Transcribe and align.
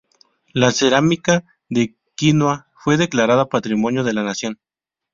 La 0.51 0.71
cerámica 0.71 1.45
de 1.69 1.95
Quinua 2.15 2.71
fue 2.75 2.97
declarada 2.97 3.49
Patrimonio 3.49 4.03
de 4.03 4.13
la 4.13 4.23
Nación. 4.23 4.59